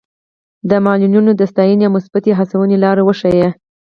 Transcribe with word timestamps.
د 0.69 0.71
معلولینو 0.85 1.31
د 1.35 1.41
ستاینې 1.51 1.83
او 1.87 1.91
مثبتې 1.97 2.31
هڅونې 2.39 2.77
لاره 2.83 3.01
ورښيي. 3.05 3.47